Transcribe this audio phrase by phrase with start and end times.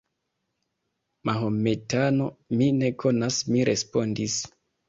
[1.29, 4.43] Mahometano, mi ne konas, mi respondis.